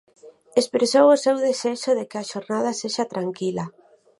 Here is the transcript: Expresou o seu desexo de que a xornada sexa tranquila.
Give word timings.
Expresou 0.61 1.05
o 1.11 1.21
seu 1.25 1.35
desexo 1.47 1.91
de 1.99 2.03
que 2.09 2.17
a 2.19 2.27
xornada 2.31 2.77
sexa 2.81 3.05
tranquila. 3.13 3.65